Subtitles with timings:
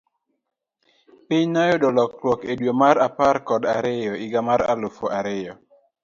[1.27, 5.53] Piny noyudo lokruok e dwe mar apar kod ariyo higa mar elufu ariyo.